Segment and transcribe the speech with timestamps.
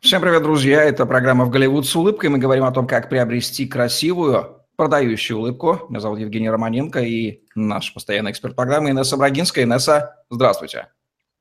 [0.00, 0.84] Всем привет, друзья!
[0.84, 2.30] Это программа «В Голливуд с улыбкой».
[2.30, 5.86] Мы говорим о том, как приобрести красивую, продающую улыбку.
[5.88, 9.64] Меня зовут Евгений Романенко и наш постоянный эксперт программы Инесса Брагинская.
[9.64, 10.86] Инесса, здравствуйте.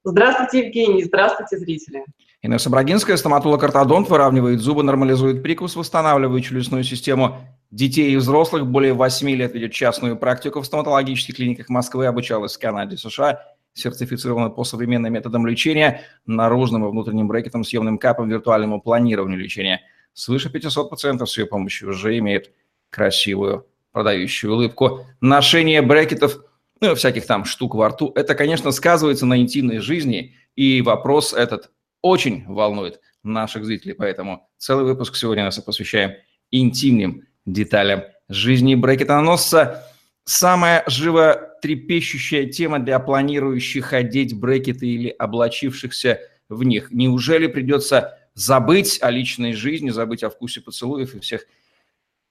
[0.04, 1.04] Здравствуйте, Евгений.
[1.04, 2.04] Здравствуйте, зрители.
[2.42, 7.38] Инесса Брагинская, стоматолог-ортодонт, выравнивает зубы, нормализует прикус, восстанавливает челюстную систему
[7.70, 8.66] детей и взрослых.
[8.66, 13.40] Более 8 лет ведет частную практику в стоматологических клиниках Москвы, обучалась в Канаде, США–
[13.78, 19.82] сертифицирована по современным методам лечения, наружным и внутренним брекетом, съемным капом, виртуальному планированию лечения.
[20.14, 22.52] Свыше 500 пациентов с ее помощью уже имеют
[22.90, 25.06] красивую продающую улыбку.
[25.22, 26.38] Ношение брекетов,
[26.82, 31.72] ну, всяких там штук во рту, это, конечно, сказывается на интимной жизни, и вопрос этот
[32.02, 36.14] очень волнует наших зрителей, поэтому целый выпуск сегодня нас посвящаем
[36.52, 39.84] интимным деталям жизни брекетоносца.
[40.30, 46.20] Самая животрепещущая тема для планирующих одеть брекеты или облачившихся
[46.50, 46.92] в них.
[46.92, 51.46] Неужели придется забыть о личной жизни, забыть о вкусе поцелуев и всех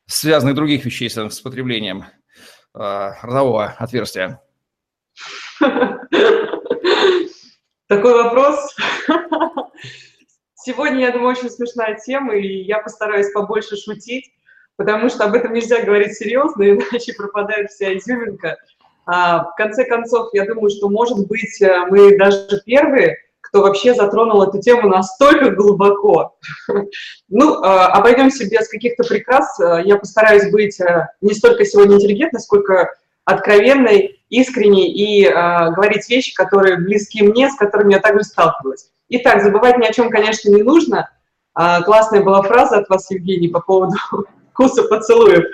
[0.04, 2.04] связанных других вещей с потреблением
[2.74, 4.42] э, ротового отверстия?
[7.88, 8.76] Такой вопрос.
[10.54, 14.34] Сегодня, я думаю, очень смешная тема, и я постараюсь побольше шутить
[14.76, 18.56] потому что об этом нельзя говорить серьезно, иначе пропадает вся изюминка.
[19.06, 23.94] А, в конце концов, я думаю, что, может быть, э, мы даже первые, кто вообще
[23.94, 26.36] затронул эту тему настолько глубоко.
[27.28, 29.58] Ну, а, обойдемся без каких-то прикрас.
[29.84, 36.34] Я постараюсь быть э, не столько сегодня интеллигентной, сколько откровенной, искренней и а, говорить вещи,
[36.34, 38.90] которые близки мне, с которыми я также сталкивалась.
[39.08, 41.10] Итак, забывать ни о чем, конечно, не нужно.
[41.54, 43.96] Классная была фраза от вас, Евгений, по поводу
[44.56, 45.44] вкуса поцелуев.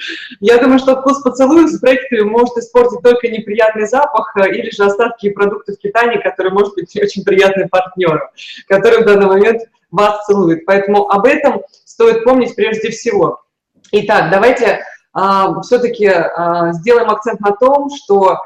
[0.41, 4.84] Я думаю, что вкус поцелуев с проектами может испортить только неприятный запах э, или же
[4.84, 8.28] остатки продуктов питания, которые может быть очень приятным партнером,
[8.69, 10.64] который в данный момент вас целует.
[10.64, 13.42] Поэтому об этом стоит помнить прежде всего.
[13.91, 18.39] Итак, давайте а, все-таки а, сделаем акцент на том, что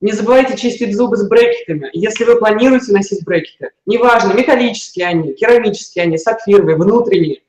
[0.00, 1.90] не забывайте чистить зубы с брекетами.
[1.92, 7.42] Если вы планируете носить брекеты, неважно, металлические они, керамические они, сапфировые, внутренние,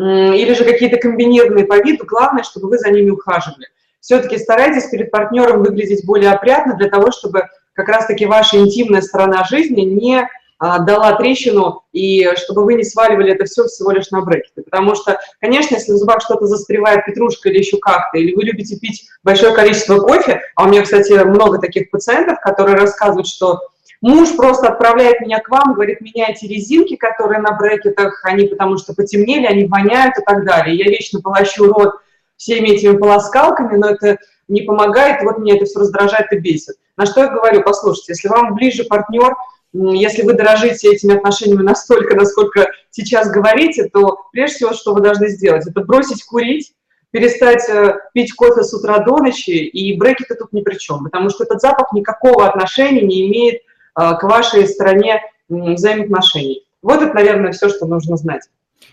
[0.00, 3.66] или же какие-то комбинированные по виду, главное, чтобы вы за ними ухаживали.
[4.00, 7.44] Все-таки старайтесь перед партнером выглядеть более опрятно для того, чтобы
[7.74, 10.26] как раз-таки ваша интимная сторона жизни не
[10.58, 14.62] а, дала трещину, и чтобы вы не сваливали это все всего лишь на брекеты.
[14.62, 18.78] Потому что, конечно, если в зубах что-то застревает, петрушка или еще как-то, или вы любите
[18.78, 23.60] пить большое количество кофе, а у меня, кстати, много таких пациентов, которые рассказывают, что
[24.00, 28.94] Муж просто отправляет меня к вам, говорит, меняйте резинки, которые на брекетах, они потому что
[28.94, 30.74] потемнели, они воняют и так далее.
[30.76, 31.96] Я вечно полощу рот
[32.36, 34.16] всеми этими полоскалками, но это
[34.48, 36.76] не помогает, вот меня это все раздражает и бесит.
[36.96, 39.34] На что я говорю, послушайте, если вам ближе партнер,
[39.72, 45.28] если вы дорожите этими отношениями настолько, насколько сейчас говорите, то прежде всего, что вы должны
[45.28, 46.72] сделать, это бросить курить,
[47.10, 51.28] перестать э, пить кофе с утра до ночи, и брекеты тут ни при чем, потому
[51.28, 53.62] что этот запах никакого отношения не имеет
[53.94, 56.64] к вашей стороне взаимоотношений.
[56.82, 58.48] Вот это, наверное, все, что нужно знать.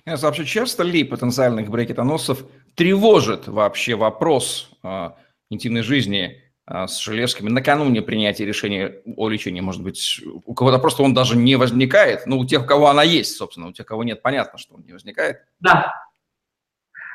[0.05, 5.09] Вообще часто ли потенциальных брекетоносцев тревожит вообще вопрос э,
[5.49, 9.61] интимной жизни э, с железками накануне принятия решения о лечении?
[9.61, 13.03] Может быть, у кого-то просто он даже не возникает, но у тех, у кого она
[13.03, 15.39] есть, собственно, у тех, у кого нет, понятно, что он не возникает.
[15.59, 15.93] Да.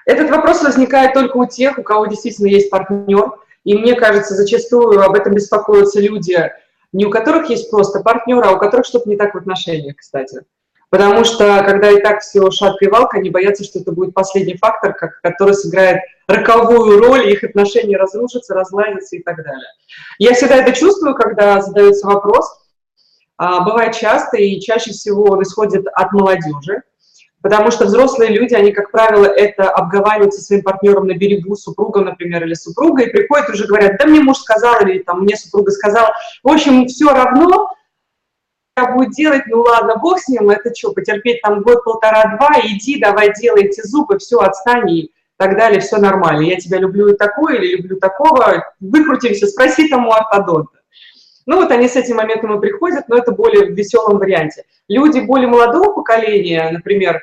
[0.04, 3.32] Этот вопрос возникает только у тех, у кого действительно есть партнер,
[3.64, 6.50] и мне кажется, зачастую об этом беспокоятся люди,
[6.92, 10.42] не у которых есть просто партнер, а у которых что-то не так в отношениях, кстати.
[10.90, 14.58] Потому что, когда и так все шатка и валка, они боятся, что это будет последний
[14.58, 19.68] фактор, как, который сыграет роковую роль, их отношения разрушатся, разладятся и так далее.
[20.18, 22.46] Я всегда это чувствую, когда задается вопрос.
[23.38, 26.82] А, бывает часто и чаще всего он исходит от молодежи,
[27.42, 32.04] Потому что взрослые люди, они, как правило, это обговаривают со своим партнером на берегу, супругом,
[32.04, 35.72] например, или супругой, и приходят уже говорят, да мне муж сказал, или там мне супруга
[35.72, 36.12] сказала.
[36.44, 37.68] В общем, все равно,
[38.78, 42.60] что будет делать, ну ладно, бог с ним, это что, потерпеть там год, полтора, два,
[42.62, 46.42] иди, давай, делай эти зубы, все, отстань и так далее, все нормально.
[46.42, 50.78] Я тебя люблю и такое, или люблю такого, выкрутимся, спроси тому ортодонта.
[51.46, 54.64] Ну вот они с этим моментом и приходят, но это более в веселом варианте.
[54.86, 57.20] Люди более молодого поколения, например,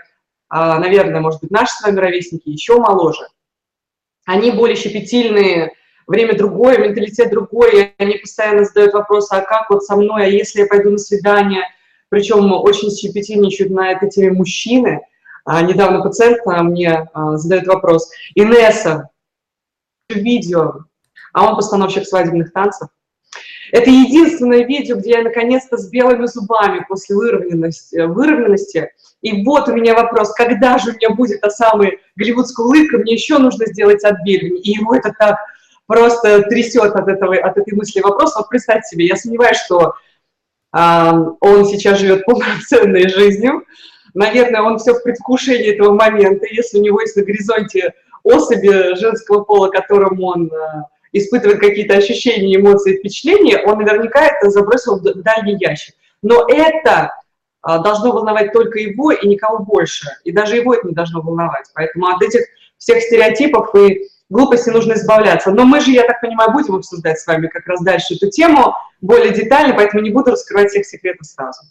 [0.49, 3.27] наверное, может быть, наши с вами ровесники еще моложе,
[4.25, 5.73] они более щепетильные,
[6.07, 10.61] время другое, менталитет другой, они постоянно задают вопросы, а как вот со мной, а если
[10.61, 11.63] я пойду на свидание,
[12.09, 15.01] причем очень щепетильничают на этой теме мужчины.
[15.45, 19.09] А, недавно пациент мне а, задает вопрос, Инесса,
[20.09, 20.85] видео,
[21.33, 22.89] а он постановщик свадебных танцев,
[23.71, 28.91] Это единственное видео, где я наконец-то с белыми зубами после выровненности, э, выровненности.
[29.21, 33.13] И вот у меня вопрос, когда же у меня будет та самая голливудская улыбка, мне
[33.13, 34.61] еще нужно сделать отбеливание.
[34.61, 35.37] И его это так
[35.87, 38.35] просто трясет от, этого, от этой мысли вопрос.
[38.35, 39.93] Вот представьте себе, я сомневаюсь, что
[40.75, 41.11] э,
[41.41, 43.65] он сейчас живет полноценной жизнью.
[44.13, 46.45] Наверное, он все в предвкушении этого момента.
[46.49, 47.93] Если у него есть на горизонте
[48.23, 54.99] особи женского пола, которым он э, испытывает какие-то ощущения, эмоции, впечатления, он наверняка это забросил
[54.99, 55.95] в дальний ящик.
[56.21, 57.11] Но это
[57.61, 60.07] а, должно волновать только его и никого больше.
[60.23, 61.65] И даже его это не должно волновать.
[61.73, 62.41] Поэтому от этих
[62.77, 65.51] всех стереотипов и глупостей нужно избавляться.
[65.51, 68.73] Но мы же, я так понимаю, будем обсуждать с вами как раз дальше эту тему
[69.01, 71.61] более детально, поэтому не буду раскрывать всех секретов сразу.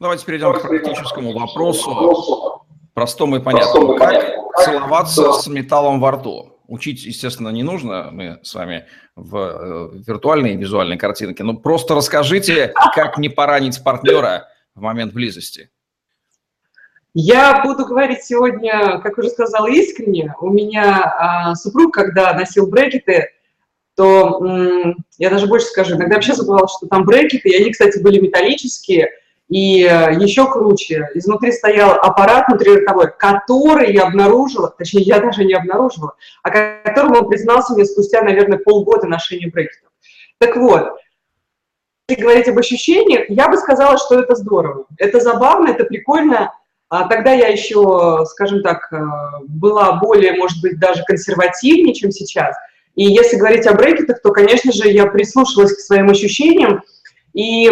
[0.00, 2.64] Давайте перейдем к практическому вопросу,
[2.94, 3.96] простому и понятному.
[3.96, 4.24] Как
[4.64, 6.57] целоваться с металлом во рту?
[6.68, 8.84] Учить, естественно, не нужно, мы с вами
[9.16, 15.14] в э, виртуальной и визуальной картинке, но просто расскажите, как не поранить партнера в момент
[15.14, 15.70] близости.
[17.14, 20.34] Я буду говорить сегодня, как уже сказала, искренне.
[20.42, 23.30] У меня а, супруг, когда носил брекеты,
[23.96, 27.98] то м, я даже больше скажу, иногда вообще забывала, что там брекеты, и они, кстати,
[27.98, 29.08] были металлические,
[29.48, 35.54] и э, еще круче, изнутри стоял аппарат внутриротовой, который я обнаружила, точнее, я даже не
[35.54, 39.90] обнаружила, а которому он признался мне спустя, наверное, полгода ношения брекетов.
[40.38, 40.98] Так вот,
[42.08, 44.86] если говорить об ощущениях, я бы сказала, что это здорово.
[44.98, 46.52] Это забавно, это прикольно.
[46.90, 48.96] А тогда я еще, скажем так, э,
[49.46, 52.54] была более, может быть, даже консервативнее, чем сейчас.
[52.94, 56.82] И если говорить о брекетах, то, конечно же, я прислушалась к своим ощущениям,
[57.38, 57.70] и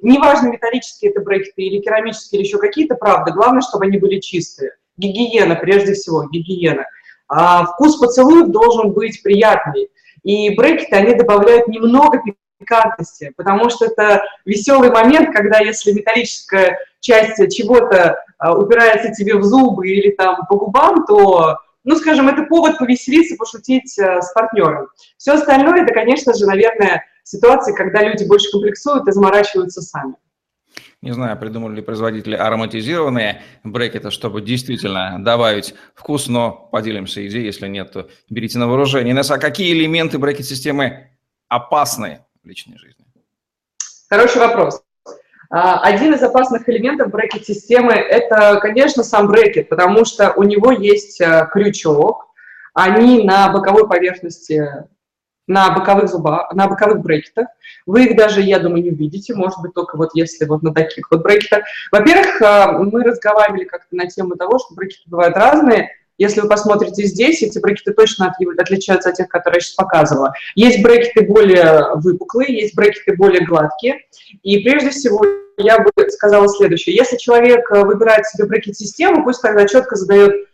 [0.00, 4.70] неважно, металлические это брекеты или керамические, или еще какие-то, правда, главное, чтобы они были чистые.
[4.96, 6.86] Гигиена, прежде всего, гигиена.
[7.28, 9.90] А вкус поцелуев должен быть приятный.
[10.22, 12.22] И брекеты, они добавляют немного
[12.58, 19.42] пикантности, потому что это веселый момент, когда если металлическая часть чего-то а, упирается тебе в
[19.42, 24.88] зубы или там по губам, то, ну, скажем, это повод повеселиться, пошутить а, с партнером.
[25.18, 30.14] Все остальное, это, конечно же, наверное, ситуации, когда люди больше комплексуют и заморачиваются сами.
[31.02, 37.66] Не знаю, придумали ли производители ароматизированные брекеты, чтобы действительно добавить вкус, но поделимся идеей, если
[37.66, 39.12] нет, то берите на вооружение.
[39.12, 41.10] Инесса, а какие элементы брекет-системы
[41.48, 43.04] опасны в личной жизни?
[44.08, 44.80] Хороший вопрос.
[45.50, 51.20] А, один из опасных элементов брекет-системы– это, конечно, сам брекет, потому что у него есть
[51.20, 52.28] а, крючок,
[52.74, 54.66] они на боковой поверхности
[55.46, 57.48] на боковых зубах, на боковых брекетах.
[57.86, 61.10] Вы их даже, я думаю, не увидите, может быть, только вот если вот на таких
[61.10, 61.64] вот брекетах.
[61.90, 65.90] Во-первых, а, мы разговаривали как-то на тему того, что брекеты бывают разные.
[66.18, 70.32] Если вы посмотрите здесь, эти брекеты точно отличаются от тех, которые я сейчас показывала.
[70.54, 73.98] Есть брекеты более выпуклые, есть брекеты более гладкие.
[74.42, 75.24] И прежде всего
[75.56, 76.94] я бы сказала следующее.
[76.94, 80.46] Если человек выбирает себе брекет-систему, пусть тогда четко задает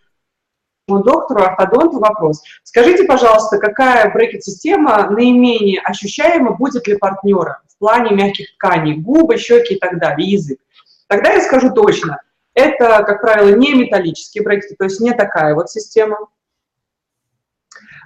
[0.88, 2.42] доктору, ортодонту вопрос.
[2.64, 9.74] Скажите, пожалуйста, какая брекет-система наименее ощущаема будет для партнера в плане мягких тканей, губы, щеки
[9.74, 10.58] и так далее, язык?
[11.06, 12.20] Тогда я скажу точно.
[12.54, 16.16] Это, как правило, не металлические брекеты, то есть не такая вот система,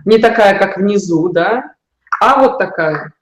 [0.05, 1.75] не такая, как внизу, да,
[2.21, 3.13] а вот такая.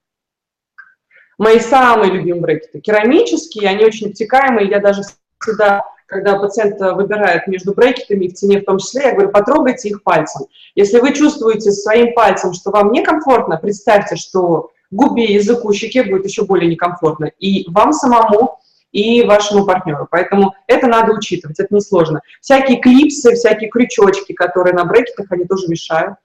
[1.38, 2.80] Мои самые любимые брекеты.
[2.80, 5.02] Керамические, они очень обтекаемые, я даже
[5.38, 9.88] всегда когда пациент э, выбирает между брекетами, в цене в том числе, я говорю, потрогайте
[9.88, 10.46] их пальцем.
[10.74, 16.44] Если вы чувствуете своим пальцем, что вам некомфортно, представьте, что губе, языку, щеке будет еще
[16.44, 17.26] более некомфортно.
[17.38, 18.58] И вам самому,
[18.90, 20.08] и вашему партнеру.
[20.10, 22.22] Поэтому это надо учитывать, это несложно.
[22.40, 26.16] Всякие клипсы, всякие крючочки, которые на брекетах, они тоже мешают.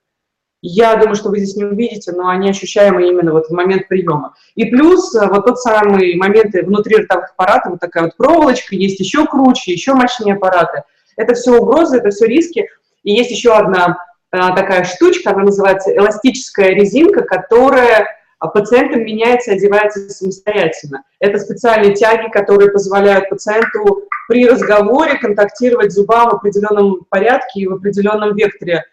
[0.62, 4.34] Я думаю, что вы здесь не увидите, но они ощущаемы именно вот в момент приема.
[4.56, 9.00] И плюс э, вот тот самый момент внутри ротовых аппаратов, вот такая вот проволочка, есть
[9.00, 10.84] еще круче, еще мощнее аппараты.
[11.18, 12.68] Это все угрозы, это все риски.
[13.04, 13.98] И есть еще одна
[14.32, 18.08] а, такая штучка, она называется эластическая резинка, которая
[18.54, 21.04] пациентам меняется одевается самостоятельно.
[21.20, 27.74] Это специальные тяги, которые позволяют пациенту при разговоре контактировать зубам в определенном порядке и в
[27.74, 28.84] определенном векторе а,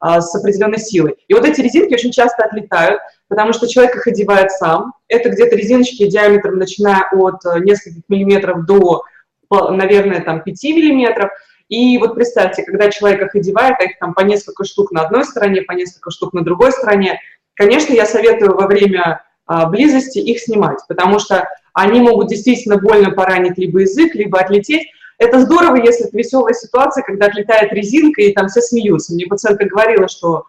[0.00, 1.16] с определенной силой.
[1.26, 4.92] И вот эти резинки очень часто отлетают, потому что человек их одевает сам.
[5.08, 9.02] Это где-то резиночки диаметром, начиная от э, нескольких миллиметров до,
[9.50, 11.30] наверное, там 5 миллиметров.
[11.68, 15.24] И вот представьте, когда человек их одевает, а их там по несколько штук на одной
[15.24, 17.20] стороне, по несколько штук на другой стороне,
[17.54, 23.10] конечно, я советую во время а, близости их снимать, потому что они могут действительно больно
[23.10, 28.32] поранить либо язык, либо отлететь, это здорово, если это веселая ситуация, когда отлетает резинка, и
[28.32, 29.12] там все смеются.
[29.12, 30.46] Мне пациентка говорила, что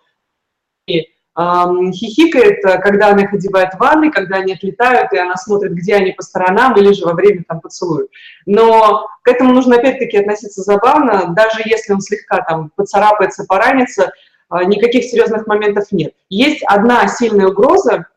[1.38, 6.12] хихикает, когда она их одевает в ванной, когда они отлетают, и она смотрит, где они
[6.12, 8.08] по сторонам, или же во время там поцелуя.
[8.46, 14.12] Но к этому нужно опять-таки относиться забавно, даже если он слегка там поцарапается, поранится,
[14.50, 16.14] а, никаких серьезных моментов нет.
[16.30, 18.08] Есть одна сильная угроза,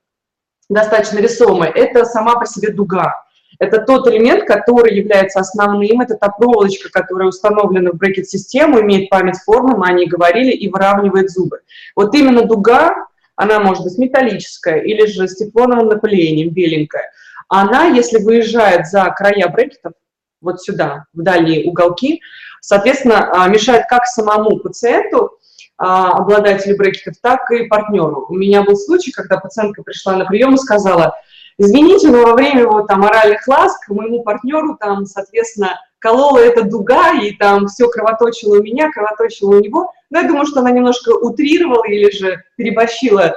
[0.68, 3.24] достаточно весомая, это сама по себе дуга.
[3.62, 9.38] Это тот элемент, который является основным, это та проволочка, которая установлена в брекет-систему, имеет память
[9.38, 11.60] формы, мы о ней говорили, и выравнивает зубы.
[11.94, 17.12] Вот именно дуга, она может быть металлическая или же с тефлоновым напылением, беленькая.
[17.46, 19.92] Она, если выезжает за края брекетов,
[20.40, 22.20] вот сюда, в дальние уголки,
[22.60, 25.38] соответственно, а, мешает как самому пациенту,
[25.78, 28.26] а, обладателю брекетов, так и партнеру.
[28.28, 31.14] У меня был случай, когда пациентка пришла на прием и сказала–
[31.58, 37.12] Извините, но во время его там оральных ласк моему партнеру там, соответственно, колола эта дуга,
[37.12, 39.92] и там все кровоточило у меня, кровоточило у него.
[40.10, 43.36] Но я думаю, что она немножко утрировала или же переборщила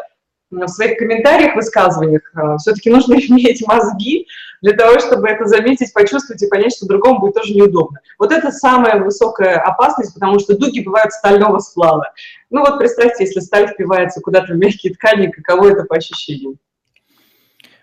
[0.50, 2.22] в своих комментариях, высказываниях.
[2.34, 4.27] А, Все-таки нужно иметь мозги
[4.62, 8.00] для того, чтобы это заметить, почувствовать и понять, что другому будет тоже неудобно.
[8.17, 12.13] Вот это самая высокая опасность, потому что дуги бывают стального сплава.
[12.50, 16.57] Ну вот представьте, если сталь впивается куда-то в мягкие ткани, каково это по ощущениям.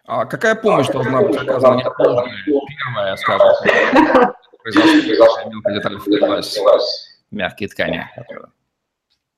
[0.05, 3.47] А какая помощь должна быть оказана первая, скажем,
[5.51, 6.59] мелкая деталь впилась
[7.31, 8.09] мягкие ткани?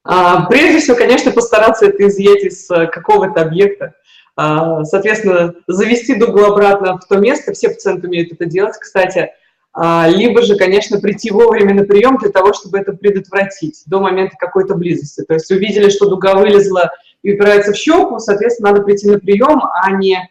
[0.05, 3.95] А, прежде всего, конечно, постараться это изъять из э, какого-то объекта.
[4.37, 9.31] А, соответственно, завести дугу обратно в то место, все пациенты умеют это делать, кстати,
[9.73, 14.37] а, либо же, конечно, прийти вовремя на прием для того, чтобы это предотвратить до момента
[14.39, 15.23] какой-то близости.
[15.23, 16.91] То есть увидели, что дуга вылезла
[17.23, 20.31] и упирается в щеку, соответственно, надо прийти на прием, а не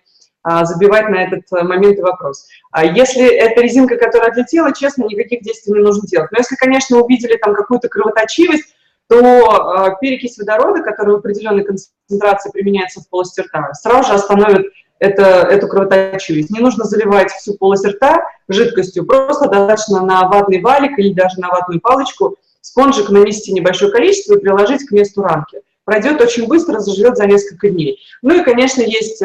[0.65, 2.47] забивать на этот э, момент и вопрос.
[2.71, 6.31] А если это резинка, которая отлетела, честно, никаких действий не нужно делать.
[6.31, 8.75] Но если, конечно, увидели там какую-то кровоточивость,
[9.07, 14.67] то э, перекись водорода, которая в определенной концентрации применяется в полости рта, сразу же остановит
[14.99, 16.49] это, эту кровоточивость.
[16.49, 21.49] Не нужно заливать всю полость рта жидкостью, просто достаточно на ватный валик или даже на
[21.49, 25.61] ватную палочку спонжик нанести небольшое количество и приложить к месту ранки.
[25.85, 27.99] Пройдет очень быстро, заживет за несколько дней.
[28.21, 29.21] Ну и, конечно, есть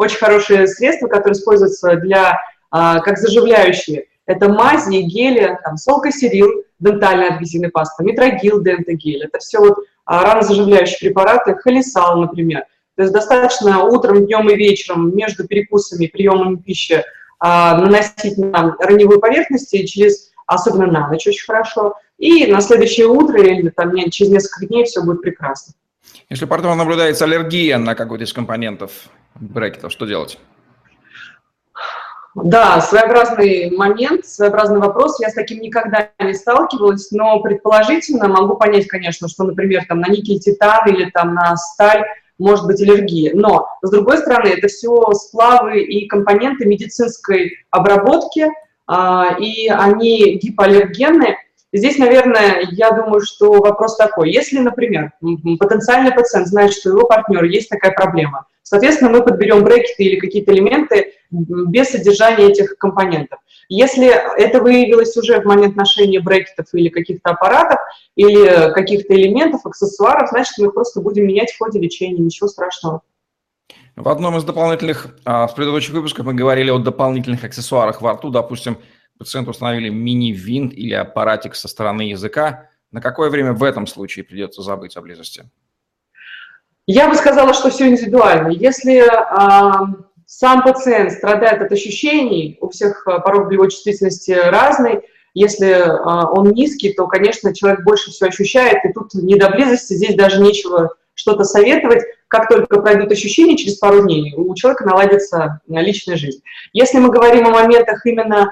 [0.00, 2.40] очень хорошие средства, которые используются для,
[2.70, 4.06] а, как заживляющие.
[4.24, 9.24] Это мази, гели, там, солкосерил, дентальная адгезивная паста, метрогил, дентогель.
[9.24, 12.64] Это все вот а, ранозаживляющие препараты, холесал, например.
[12.96, 17.04] То есть достаточно утром, днем и вечером между перекусами, приемами пищи
[17.38, 21.94] а, наносить на раневую поверхность и через, особенно на ночь очень хорошо.
[22.16, 25.74] И на следующее утро или там, через несколько дней все будет прекрасно.
[26.28, 28.90] Если партнер наблюдается аллергия на какой-то из компонентов
[29.34, 30.38] брекетов, что делать?
[32.34, 35.18] Да, своеобразный момент, своеобразный вопрос.
[35.20, 40.08] Я с таким никогда не сталкивалась, но предположительно могу понять, конечно, что, например, там на
[40.08, 42.04] никель титан или там на сталь
[42.38, 43.32] может быть аллергия.
[43.34, 48.46] Но, с другой стороны, это все сплавы и компоненты медицинской обработки,
[48.86, 51.36] а, и они гипоаллергенные.
[51.72, 54.32] Здесь, наверное, я думаю, что вопрос такой.
[54.32, 60.02] Если, например, потенциальный пациент знает, что его партнер есть такая проблема, соответственно, мы подберем брекеты
[60.04, 63.38] или какие-то элементы без содержания этих компонентов.
[63.68, 67.78] Если это выявилось уже в момент ношения брекетов или каких-то аппаратов,
[68.16, 73.02] или каких-то элементов, аксессуаров, значит, мы их просто будем менять в ходе лечения, ничего страшного.
[73.94, 78.30] В одном из дополнительных, а, в предыдущих выпусках мы говорили о дополнительных аксессуарах во рту,
[78.30, 78.78] допустим,
[79.20, 84.62] пациенту установили мини-винт или аппаратик со стороны языка, на какое время в этом случае придется
[84.62, 85.44] забыть о близости?
[86.86, 88.48] Я бы сказала, что все индивидуально.
[88.48, 95.02] Если э, сам пациент страдает от ощущений, у всех а, порог болевой чувствительности разный,
[95.34, 99.92] если э, он низкий, то, конечно, человек больше все ощущает, и тут не до близости,
[99.92, 102.02] здесь даже нечего что-то советовать.
[102.26, 106.42] Как только пройдут ощущения, через пару дней у человека наладится личная жизнь.
[106.72, 108.50] Если мы говорим о моментах именно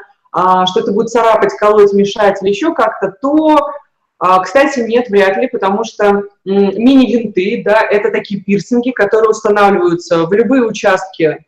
[0.67, 3.71] что это будет царапать, колоть, мешать или еще как-то, то,
[4.19, 10.33] а, кстати, нет, вряд ли, потому что мини-винты, да, это такие пирсинги, которые устанавливаются в
[10.33, 11.45] любые участки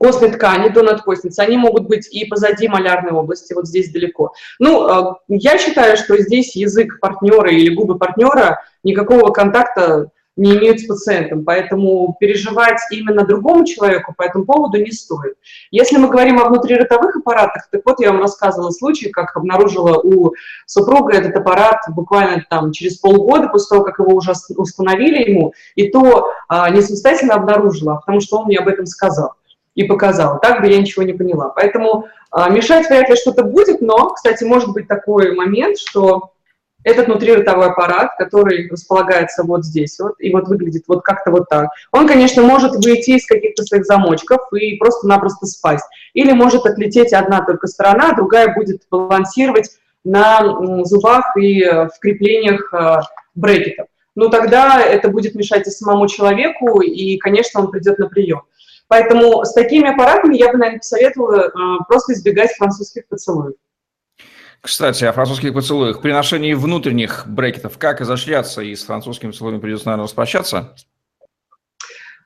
[0.00, 4.32] костной ткани до надкостницы, они могут быть и позади малярной области, вот здесь далеко.
[4.58, 10.10] Ну, а, я считаю, что здесь язык партнера или губы партнера никакого контакта
[10.40, 15.34] не имеют с пациентом, поэтому переживать именно другому человеку по этому поводу не стоит.
[15.70, 20.32] Если мы говорим о внутриротовых аппаратах, так вот я вам рассказывала случай, как обнаружила у
[20.66, 25.90] супруга этот аппарат буквально там через полгода после того, как его уже установили ему, и
[25.90, 29.34] то а, не самостоятельно обнаружила, а потому что он мне об этом сказал
[29.74, 30.40] и показал.
[30.40, 31.50] Так бы я ничего не поняла.
[31.50, 36.32] Поэтому а, мешать вряд ли что-то будет, но, кстати, может быть такой момент, что
[36.82, 41.68] этот внутриротовой аппарат, который располагается вот здесь вот, и вот выглядит вот как-то вот так,
[41.92, 45.84] он, конечно, может выйти из каких-то своих замочков и просто-напросто спасть.
[46.14, 49.70] Или может отлететь одна только сторона, другая будет балансировать
[50.04, 53.00] на зубах и в креплениях э,
[53.34, 53.86] брекетов.
[54.14, 58.42] Ну, тогда это будет мешать и самому человеку, и, конечно, он придет на прием.
[58.88, 61.50] Поэтому с такими аппаратами я бы, наверное, посоветовала э,
[61.86, 63.54] просто избегать французских поцелуев.
[64.60, 66.02] Кстати, о французских поцелуях.
[66.02, 70.74] При ношении внутренних брекетов как изощряться и с французскими поцелуями придется, наверное, распрощаться?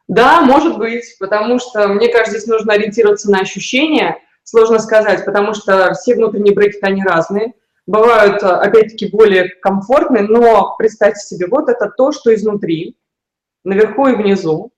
[0.09, 4.19] Да, может быть, потому что, мне кажется, здесь нужно ориентироваться на ощущения.
[4.43, 7.55] Сложно сказать, потому что все внутренние брекеты, они разные.
[7.87, 12.97] Бывают, опять-таки, более комфортные, но представьте себе, вот это то, что изнутри,
[13.63, 14.73] наверху и внизу.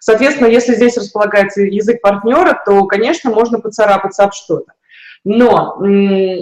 [0.00, 4.72] Соответственно, если здесь располагается язык партнера, то, конечно, можно поцарапаться об что-то.
[5.24, 5.78] Но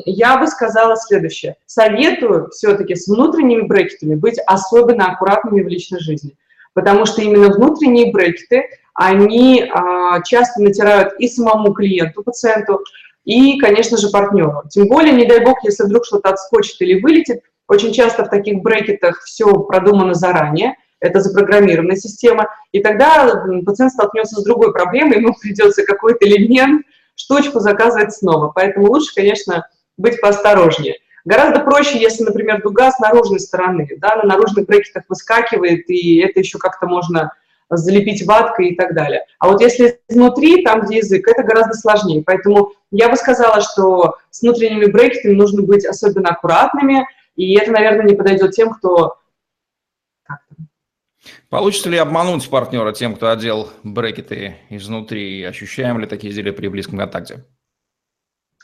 [0.06, 1.56] я бы сказала следующее.
[1.66, 6.36] Советую все-таки с внутренними брекетами быть особенно аккуратными в личной жизни,
[6.72, 12.80] потому что именно внутренние брекеты, они а, часто натирают и самому клиенту, пациенту,
[13.24, 14.62] и, конечно же, партнеру.
[14.70, 18.62] Тем более, не дай бог, если вдруг что-то отскочит или вылетит, очень часто в таких
[18.62, 25.34] брекетах все продумано заранее, это запрограммированная система, и тогда пациент столкнется с другой проблемой, ему
[25.40, 26.84] придется какой-то элемент
[27.14, 28.52] штучку заказывать снова.
[28.54, 30.96] Поэтому лучше, конечно, быть поосторожнее.
[31.24, 36.40] Гораздо проще, если, например, дуга с наружной стороны, да, на наружных брекетах выскакивает, и это
[36.40, 37.32] еще как-то можно
[37.68, 39.24] залепить ваткой и так далее.
[39.38, 42.22] А вот если изнутри, там, где язык, это гораздо сложнее.
[42.24, 48.06] Поэтому я бы сказала, что с внутренними брекетами нужно быть особенно аккуратными, и это, наверное,
[48.06, 49.18] не подойдет тем, кто
[51.48, 55.42] Получится ли обмануть партнера тем, кто одел брекеты изнутри?
[55.44, 57.44] Ощущаем ли такие изделия при близком контакте?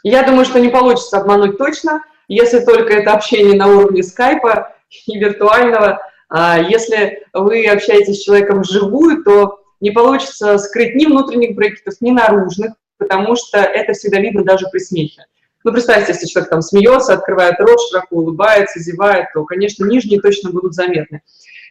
[0.03, 4.75] Я думаю, что не получится обмануть точно, если только это общение на уровне скайпа
[5.07, 6.01] и виртуального.
[6.29, 12.11] А если вы общаетесь с человеком вживую, то не получится скрыть ни внутренних брекетов, ни
[12.11, 15.27] наружных, потому что это всегда видно даже при смехе.
[15.65, 20.51] Ну, представьте, если человек там смеется, открывает рот, широко улыбается, зевает, то, конечно, нижние точно
[20.51, 21.23] будут заметны.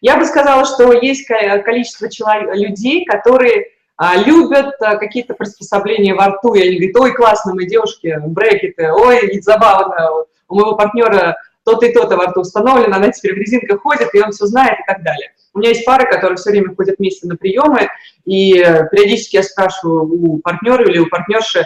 [0.01, 6.27] Я бы сказала, что есть количество человек, людей, которые а, любят а, какие-то приспособления во
[6.27, 11.85] рту, и они говорят, ой, классно, мы девушки, брекеты, ой, забавно, у моего партнера то-то
[11.85, 14.83] и то-то во рту установлено, она теперь в резинках ходит, и он все знает и
[14.85, 15.31] так далее.
[15.53, 17.87] У меня есть пары, которые все время ходят вместе на приемы,
[18.25, 21.65] и э, периодически я спрашиваю у партнера или у партнерши,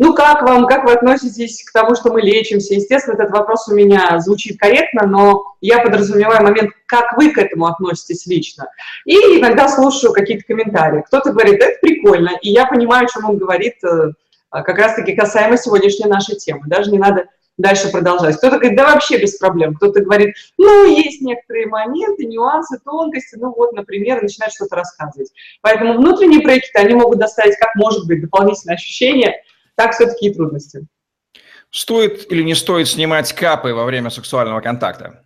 [0.00, 2.74] ну, как вам, как вы относитесь к тому, что мы лечимся?
[2.74, 7.66] Естественно, этот вопрос у меня звучит корректно, но я подразумеваю момент, как вы к этому
[7.66, 8.70] относитесь лично.
[9.04, 11.02] И иногда слушаю какие-то комментарии.
[11.04, 14.12] Кто-то говорит, это прикольно, и я понимаю, о чем он говорит, э,
[14.50, 16.62] как раз-таки касаемо сегодняшней нашей темы.
[16.66, 18.36] Даже не надо дальше продолжать.
[18.36, 19.74] Кто-то говорит, да вообще без проблем.
[19.74, 25.32] Кто-то говорит, ну, есть некоторые моменты, нюансы, тонкости, ну вот, например, начинает что-то рассказывать.
[25.60, 29.42] Поэтому внутренние проекты, они могут доставить, как может быть, дополнительное ощущение–
[29.78, 30.86] так все-таки и трудности.
[31.70, 35.22] Стоит или не стоит снимать капы во время сексуального контакта?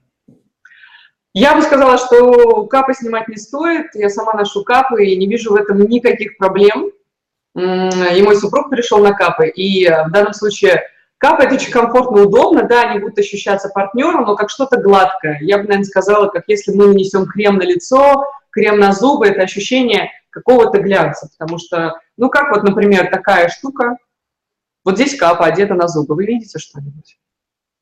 [1.32, 3.86] Я бы сказала, что капы снимать не стоит.
[3.94, 6.92] Я сама ношу капы и не вижу в этом никаких проблем.
[7.56, 9.48] И мой супруг перешел на капы.
[9.48, 10.82] И в данном случае
[11.16, 12.64] капы– это очень комфортно, удобно.
[12.64, 15.38] Да, они будут ощущаться партнером, но как что-то гладкое.
[15.40, 19.40] Я бы, наверное, сказала, как если мы нанесем крем на лицо, крем на зубы, это
[19.42, 21.30] ощущение какого-то глянца.
[21.38, 23.96] Потому что, ну как вот, например, такая штука–
[24.84, 26.14] вот здесь капа одета на зубы.
[26.14, 27.18] Вы видите что-нибудь?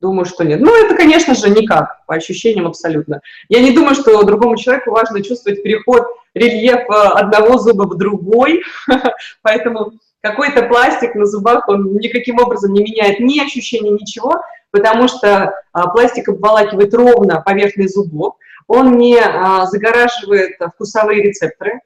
[0.01, 0.59] Думаю, что нет.
[0.59, 3.21] Ну, это, конечно же, никак, по ощущениям абсолютно.
[3.49, 8.63] Я не думаю, что другому человеку важно чувствовать переход рельефа одного зуба в другой,
[9.43, 15.53] поэтому какой-то пластик на зубах, он никаким образом не меняет ни ощущения, ничего, потому что
[15.71, 18.35] а, пластик обволакивает ровно поверхность зубов,
[18.67, 21.81] он не а, загораживает вкусовые рецепторы,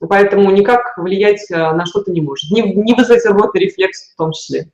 [0.00, 2.50] Поэтому никак влиять э, на что-то не может.
[2.50, 4.70] Не, не вызвать рвотный рефлекс в том числе.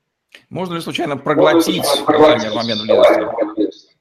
[0.51, 2.83] Можно ли случайно проглотить элайнер в момент
[3.57, 3.95] близости?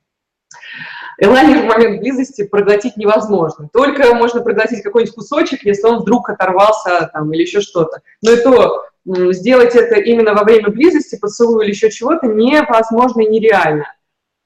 [1.20, 3.70] Элайнер в момент близости проглотить невозможно.
[3.72, 8.02] Только можно проглотить какой-нибудь кусочек, если он вдруг оторвался там, или еще что-то.
[8.22, 13.30] Но и то сделать это именно во время близости, поцелуя или еще чего-то, невозможно и
[13.30, 13.86] нереально.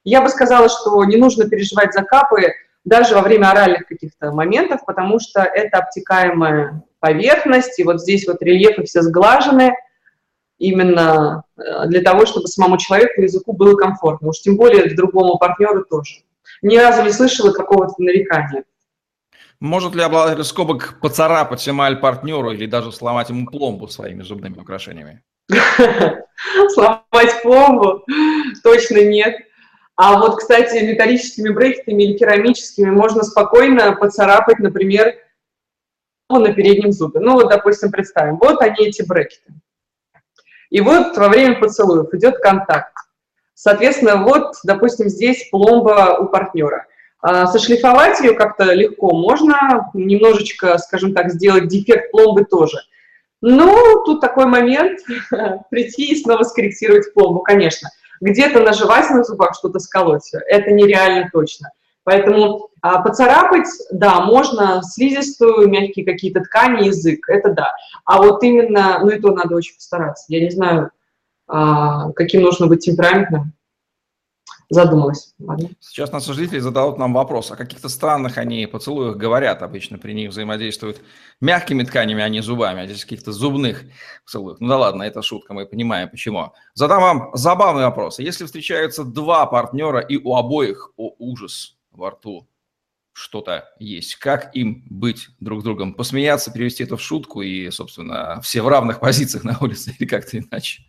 [0.03, 2.53] Я бы сказала, что не нужно переживать за капы,
[2.87, 8.41] даже во время оральных каких-то моментов, потому что это обтекаемая поверхность, и вот здесь вот
[8.41, 9.73] рельефы все сглажены,
[10.57, 15.83] именно э, для того, чтобы самому человеку языку было комфортно, уж тем более другому партнеру
[15.83, 16.21] тоже.
[16.61, 18.63] Ни разу не слышала какого-то нарекания.
[19.59, 25.23] Может ли обладатель скобок поцарапать эмаль партнеру или даже сломать ему пломбу своими зубными украшениями?
[26.69, 28.05] Сломать пломбу?
[28.63, 29.35] Точно нет.
[29.97, 35.15] А вот, кстати, металлическими брекетами или керамическими можно спокойно поцарапать, например,
[36.29, 37.19] на переднем зубе.
[37.19, 39.53] Ну вот, допустим, представим, вот они эти брекеты.
[40.69, 42.93] И вот во время поцелуев идет контакт.
[43.55, 46.85] Соответственно, вот, допустим, здесь пломба у партнера.
[47.19, 52.77] А, сошлифовать ее как-то легко можно, немножечко, скажем так, сделать дефект пломбы тоже.
[53.41, 54.99] Но тут такой момент,
[55.71, 57.89] прийти и снова скорректировать пломбу, конечно.
[58.21, 61.71] Где-то наживать на зубах, что-то сколоть, это нереально точно.
[62.03, 67.73] Поэтому а, поцарапать, да, можно слизистую, мягкие какие-то ткани, язык, это да.
[68.05, 70.23] А вот именно, ну и то надо очень постараться.
[70.29, 70.91] Я не знаю,
[71.47, 73.51] а, каким нужно быть темпераментным.
[74.69, 75.33] Задумалась.
[75.79, 80.31] Сейчас наши зрители задают нам вопрос, о каких-то странных они поцелуях говорят, обычно при них
[80.31, 81.01] взаимодействуют
[81.39, 83.83] мягкими тканями, а не зубами, а здесь каких-то зубных
[84.25, 84.59] поцелуев.
[84.59, 86.53] Ну да ладно, это шутка, мы понимаем почему.
[86.73, 88.19] Задам вам забавный вопрос.
[88.19, 92.47] Если встречаются два партнера и у обоих, о ужас, во рту
[93.17, 94.15] что-то есть.
[94.15, 95.95] Как им быть друг другом?
[95.95, 100.37] Посмеяться, перевести это в шутку и, собственно, все в равных позициях на улице или как-то
[100.37, 100.83] иначе?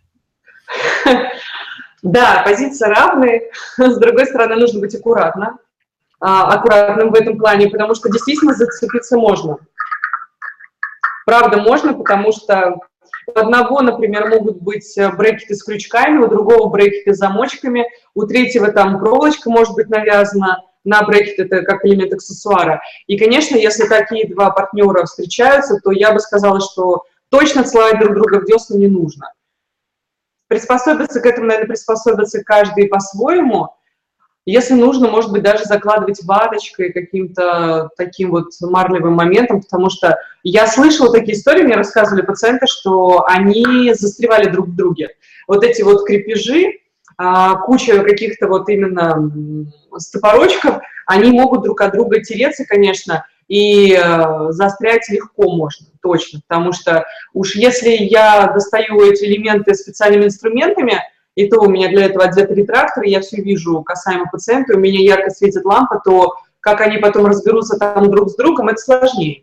[2.01, 3.51] Да, позиции равные.
[3.77, 5.57] С другой стороны, нужно быть аккуратно,
[6.19, 9.57] а, аккуратным в этом плане, потому что действительно зацепиться можно.
[11.25, 12.79] Правда, можно, потому что
[13.27, 18.71] у одного, например, могут быть брекеты с крючками, у другого брекеты с замочками, у третьего
[18.71, 22.81] там проволочка может быть навязана на брекет, это как элемент аксессуара.
[23.07, 28.15] И, конечно, если такие два партнера встречаются, то я бы сказала, что точно целовать друг
[28.15, 29.31] друга в десна не нужно.
[30.49, 33.69] Приспособиться к этому, наверное, приспособиться каждый по-своему.
[34.45, 40.65] Если нужно, может быть, даже закладывать ваточкой каким-то таким вот марлевым моментом, потому что я
[40.65, 45.09] слышала такие истории, мне рассказывали пациенты, что они застревали друг в друге.
[45.47, 46.79] Вот эти вот крепежи,
[47.17, 49.31] а, куча каких-то вот именно
[49.97, 56.71] стопорочков, они могут друг от друга тереться, конечно, и э, застрять легко можно, точно, потому
[56.71, 61.01] что уж если я достаю эти элементы специальными инструментами,
[61.35, 65.01] и то у меня для этого одет ретрактор, я все вижу касаемо пациента, у меня
[65.01, 69.41] ярко светит лампа, то как они потом разберутся там друг с другом, это сложнее.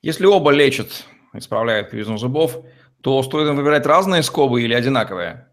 [0.00, 1.04] Если оба лечат,
[1.34, 2.64] исправляют кривизну зубов,
[3.02, 5.48] то стоит им выбирать разные скобы или одинаковые?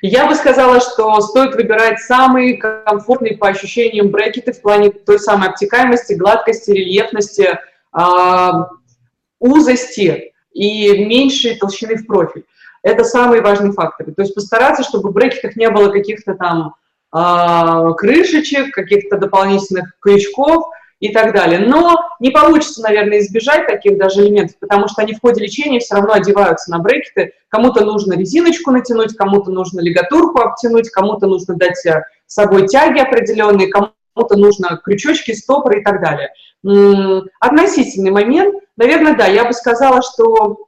[0.00, 5.48] Я бы сказала, что стоит выбирать самые комфортные по ощущениям брекеты в плане той самой
[5.48, 7.58] обтекаемости, гладкости, рельефности,
[7.98, 8.50] э,
[9.40, 12.44] узости и меньшей толщины в профиль.
[12.82, 14.12] Это самые важные факторы.
[14.12, 16.74] То есть постараться, чтобы в брекетах не было каких-то там
[17.12, 20.66] э, крышечек, каких-то дополнительных крючков,
[21.00, 21.60] и так далее.
[21.60, 25.94] Но не получится, наверное, избежать таких даже элементов, потому что они в ходе лечения все
[25.94, 27.32] равно одеваются на брекеты.
[27.48, 32.98] Кому-то нужно резиночку натянуть, кому-то нужно лигатурку обтянуть, кому-то нужно дать э, с собой тяги
[32.98, 36.32] определенные, кому-то нужно крючочки, стопоры и так далее.
[37.38, 40.66] Относительный момент, наверное, да, я бы сказала, что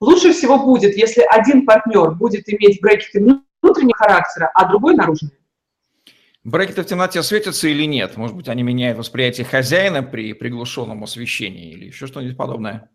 [0.00, 5.30] лучше всего будет, если один партнер будет иметь брекеты внутреннего характера, а другой наружный.
[6.44, 8.18] Брекеты в темноте светятся или нет?
[8.18, 12.90] Может быть, они меняют восприятие хозяина при приглушенном освещении или еще что-нибудь подобное?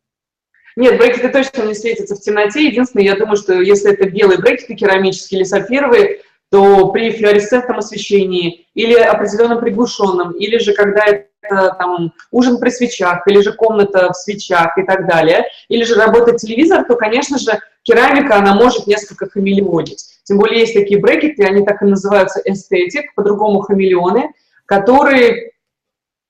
[0.76, 2.68] Нет, брекеты точно не светятся в темноте.
[2.68, 8.68] Единственное, я думаю, что если это белые брекеты керамические или сапфировые, то при флуоресцентном освещении
[8.76, 14.16] или определенном приглушенном, или же когда это там ужин при свечах, или же комната в
[14.16, 19.28] свечах и так далее, или же работает телевизор, то, конечно же, керамика, она может несколько
[19.28, 20.09] хамелеонить.
[20.30, 24.32] Тем более есть такие брекеты, они так и называются эстетик, по-другому хамелеоны,
[24.68, 25.54] которые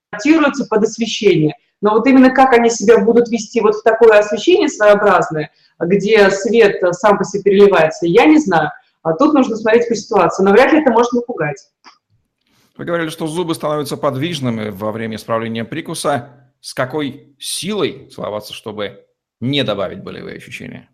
[0.09, 1.55] адаптируются под освещение.
[1.81, 6.81] Но вот именно как они себя будут вести вот в такое освещение своеобразное, где свет
[6.95, 8.71] сам по себе переливается, я не знаю.
[9.03, 11.67] А тут нужно смотреть по ситуации, но вряд ли это может напугать.
[12.77, 16.53] Вы говорили, что зубы становятся подвижными во время исправления прикуса.
[16.61, 19.05] С какой силой целоваться, чтобы
[19.41, 20.87] не добавить болевые ощущения?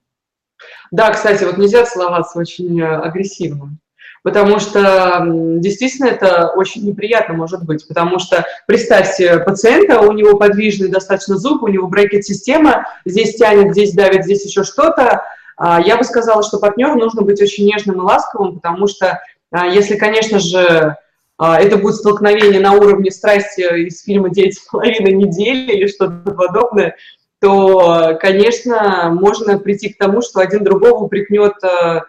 [0.92, 3.78] Да, кстати, вот нельзя целоваться очень э, агрессивно,
[4.24, 5.24] потому что
[5.60, 11.64] действительно это очень неприятно может быть, потому что представьте пациента, у него подвижный достаточно зуб,
[11.64, 15.24] у него брекет-система, здесь тянет, здесь давит, здесь еще что-то.
[15.58, 19.68] А, я бы сказала, что партнеру нужно быть очень нежным и ласковым, потому что а,
[19.68, 20.98] если, конечно же,
[21.38, 26.32] а, это будет столкновение на уровне страсти из фильма «Девять с половиной недели» или что-то
[26.32, 26.96] подобное,
[27.40, 32.02] то, конечно, можно прийти к тому, что один другого упрекнет э,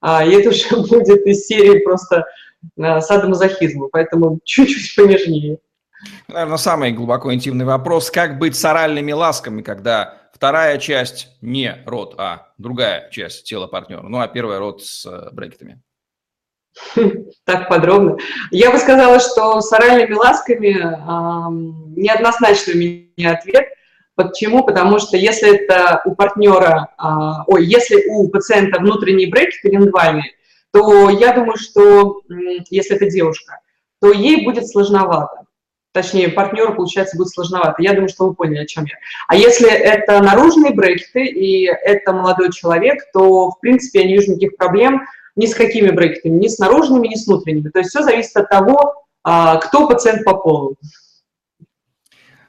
[0.00, 2.26] а, и это уже будет из серии просто
[2.76, 5.58] э, садомазохизма, поэтому чуть-чуть понежнее.
[6.28, 8.10] Наверное, самый глубоко интимный вопрос.
[8.10, 14.02] Как быть с оральными ласками, когда вторая часть не рот, а другая часть тела партнера?
[14.02, 15.82] Ну, а первая рот с э, брекетами.
[17.44, 18.16] Так подробно.
[18.50, 23.66] Я бы сказала, что с оральными ласками э, неоднозначный у меня ответ.
[24.14, 24.64] Почему?
[24.64, 27.04] Потому что если это у партнера, э,
[27.46, 30.34] ой, если у пациента внутренний брекет лингвальный,
[30.72, 32.22] то я думаю, что
[32.70, 33.58] если это девушка,
[34.00, 35.46] то ей будет сложновато.
[35.92, 37.82] Точнее, партнеру, получается, будет сложновато.
[37.82, 38.94] Я думаю, что вы поняли, о чем я.
[39.26, 44.30] А если это наружные брекеты и это молодой человек, то, в принципе, я не вижу
[44.30, 45.02] никаких проблем
[45.40, 47.70] ни с какими брекетами, ни с наружными, ни с внутренними.
[47.70, 50.76] То есть все зависит от того, а, кто пациент по полу.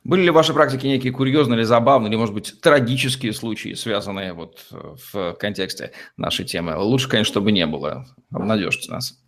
[0.03, 4.33] Были ли в вашей практике некие курьезные или забавные, или, может быть, трагические случаи, связанные
[4.33, 6.75] вот э, в контексте нашей темы?
[6.75, 8.07] Лучше, конечно, чтобы не было.
[8.33, 9.19] Обнадежьте нас.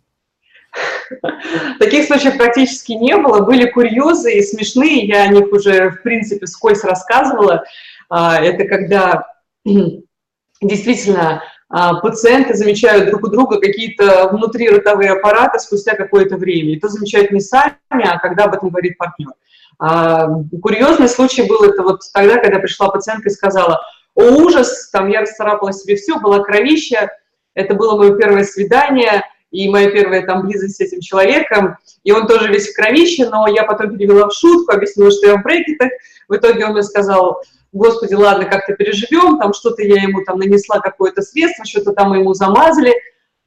[1.78, 3.40] Таких случаев практически не было.
[3.44, 7.64] Были курьезы и смешные, я о них уже, в принципе, скользь рассказывала.
[8.10, 9.26] А, это когда
[10.60, 16.74] действительно пациенты замечают друг у друга какие-то внутриротовые аппараты спустя какое-то время.
[16.74, 19.32] И то замечают не сами, а когда об этом говорит партнер.
[19.78, 20.28] А,
[20.62, 23.80] курьезный случай был это вот тогда, когда пришла пациентка и сказала,
[24.14, 27.10] о, ужас, там я расцарапала себе все, была кровища,
[27.54, 32.26] это было мое первое свидание, и моя первая там близость с этим человеком, и он
[32.26, 35.90] тоже весь в кровище, но я потом перевела в шутку, объяснила, что я в брекетах,
[36.28, 37.42] в итоге он мне сказал,
[37.74, 42.32] господи, ладно, как-то переживем, там что-то я ему там нанесла какое-то средство, что-то там ему
[42.32, 42.94] замазали.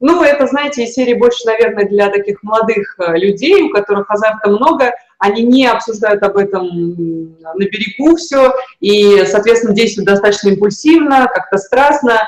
[0.00, 4.48] Ну, это, знаете, из серии больше, наверное, для таких молодых э, людей, у которых азарта
[4.48, 11.58] много, они не обсуждают об этом на берегу все, и, соответственно, действуют достаточно импульсивно, как-то
[11.58, 12.20] страстно,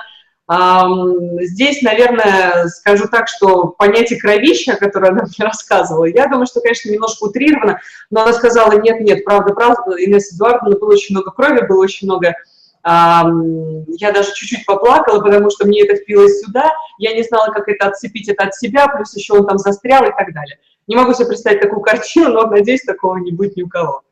[1.42, 6.90] Здесь, наверное, скажу так, что понятие кровища, которое она мне рассказывала, я думаю, что, конечно,
[6.90, 11.66] немножко утрировано, но она сказала, нет, нет, правда, правда, Инесса Эдуардовна, было очень много крови,
[11.66, 12.34] было очень много
[12.82, 17.88] я даже чуть-чуть поплакала, потому что мне это впилось сюда, я не знала, как это
[17.88, 20.58] отцепить это от себя, плюс еще он там застрял и так далее.
[20.86, 24.02] Не могу себе представить такую картину, но, надеюсь, такого не будет ни у кого.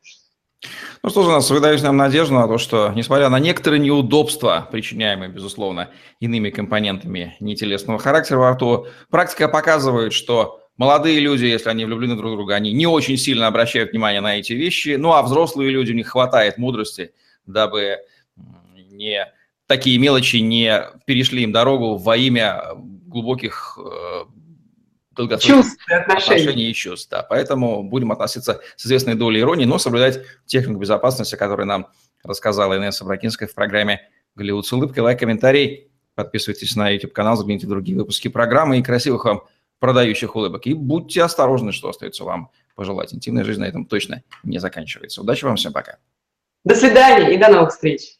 [1.01, 5.29] Ну что же, нас выдают нам надежду на то, что, несмотря на некоторые неудобства, причиняемые,
[5.29, 12.15] безусловно, иными компонентами нетелесного характера во рту, практика показывает, что молодые люди, если они влюблены
[12.17, 15.71] друг в друга, они не очень сильно обращают внимание на эти вещи, ну а взрослые
[15.71, 17.13] люди, у них хватает мудрости,
[17.45, 17.97] дабы
[18.91, 19.25] не
[19.67, 23.77] такие мелочи не перешли им дорогу во имя глубоких
[25.19, 26.41] долгосрочных чувств, отношений.
[26.41, 27.09] отношений и чувств.
[27.09, 27.23] Да.
[27.23, 31.87] Поэтому будем относиться с известной долей иронии, но соблюдать технику безопасности, которую нам
[32.23, 34.01] рассказала Инесса Бракинская в программе
[34.35, 34.99] «Голливуд с улыбкой».
[34.99, 39.43] Лайк, комментарий, подписывайтесь на YouTube-канал, загляните другие выпуски программы и красивых вам
[39.79, 40.65] продающих улыбок.
[40.67, 43.13] И будьте осторожны, что остается вам пожелать.
[43.13, 45.21] Интимная жизнь на этом точно не заканчивается.
[45.21, 45.97] Удачи вам, всем пока.
[46.63, 48.18] До свидания и до новых встреч.